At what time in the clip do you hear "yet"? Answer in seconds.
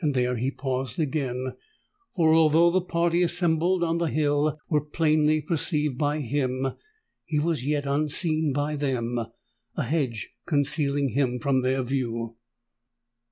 7.63-7.85